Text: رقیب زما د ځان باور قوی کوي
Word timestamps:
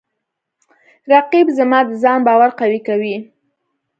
رقیب 1.11 1.47
زما 1.57 1.79
د 1.87 1.91
ځان 2.03 2.19
باور 2.27 2.49
قوی 2.59 2.79
کوي 2.87 3.15